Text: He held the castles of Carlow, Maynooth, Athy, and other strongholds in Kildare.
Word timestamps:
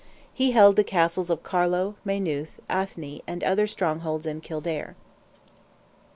He 0.33 0.49
held 0.53 0.77
the 0.77 0.83
castles 0.83 1.29
of 1.29 1.43
Carlow, 1.43 1.93
Maynooth, 2.03 2.59
Athy, 2.67 3.21
and 3.27 3.43
other 3.43 3.67
strongholds 3.67 4.25
in 4.25 4.41
Kildare. 4.41 4.95